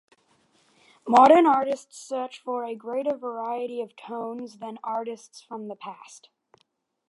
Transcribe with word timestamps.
Modern 1.07 1.45
artists 1.45 1.95
search 2.03 2.39
for 2.39 2.65
a 2.65 2.73
greater 2.73 3.15
variety 3.15 3.81
of 3.81 3.95
tones 3.95 4.57
than 4.57 4.79
artists 4.83 5.43
from 5.43 5.67
the 5.67 5.75
past. 5.75 6.29